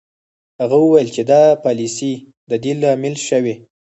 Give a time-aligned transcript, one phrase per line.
[0.61, 2.13] هغه وویل چې دا پالیسۍ
[2.49, 3.55] د دې لامل شوې